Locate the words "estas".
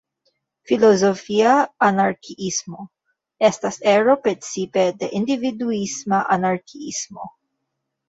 3.51-3.79